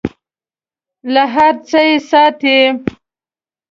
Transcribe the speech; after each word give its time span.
له 1.13 1.23
هر 1.33 1.53
څه 1.67 1.79
یې 1.89 1.97
ساتي. 2.09 2.59